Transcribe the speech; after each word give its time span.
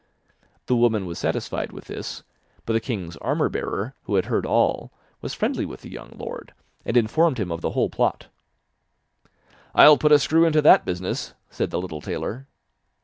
The 0.65 0.75
woman 0.75 1.05
was 1.05 1.19
satisfied 1.19 1.71
with 1.71 1.85
this; 1.85 2.23
but 2.65 2.73
the 2.73 2.79
king's 2.79 3.17
armour 3.17 3.49
bearer, 3.49 3.93
who 4.05 4.15
had 4.15 4.25
heard 4.25 4.47
all, 4.47 4.91
was 5.21 5.35
friendly 5.35 5.63
with 5.63 5.81
the 5.81 5.91
young 5.91 6.13
lord, 6.17 6.55
and 6.83 6.97
informed 6.97 7.39
him 7.39 7.51
of 7.51 7.61
the 7.61 7.69
whole 7.73 7.91
plot. 7.91 8.25
'I'll 9.75 9.99
put 9.99 10.11
a 10.11 10.17
screw 10.17 10.43
into 10.47 10.61
that 10.63 10.85
business,' 10.85 11.35
said 11.51 11.69
the 11.69 11.79
little 11.79 12.01
tailor. 12.01 12.47